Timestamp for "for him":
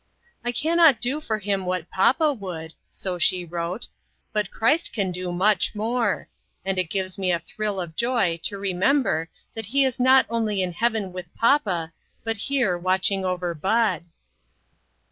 1.21-1.63